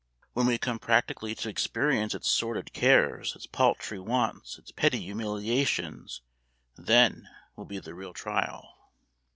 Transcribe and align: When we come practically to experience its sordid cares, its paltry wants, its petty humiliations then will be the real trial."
When 0.33 0.47
we 0.47 0.57
come 0.57 0.79
practically 0.79 1.35
to 1.35 1.49
experience 1.49 2.15
its 2.15 2.27
sordid 2.27 2.73
cares, 2.73 3.35
its 3.35 3.45
paltry 3.45 3.99
wants, 3.99 4.57
its 4.57 4.71
petty 4.71 4.99
humiliations 5.01 6.21
then 6.75 7.29
will 7.55 7.65
be 7.65 7.77
the 7.77 7.93
real 7.93 8.13
trial." 8.15 8.89